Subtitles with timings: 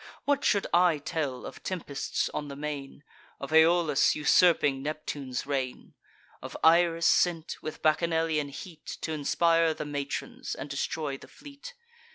[0.25, 3.03] What should I tell of tempests on the main,
[3.39, 5.93] Of Aeolus usurping Neptune's reign?
[6.41, 11.75] Of Iris sent, with Bacchanalian heat T' inspire the matrons, and destroy the fleet?